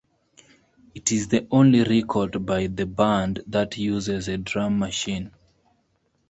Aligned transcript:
It 0.95 1.11
is 1.11 1.27
the 1.27 1.45
only 1.51 1.83
record 1.83 2.43
by 2.43 2.65
the 2.65 2.87
band 2.87 3.43
that 3.45 3.77
uses 3.77 4.27
a 4.29 4.39
drum 4.39 4.79
machine. 4.79 5.29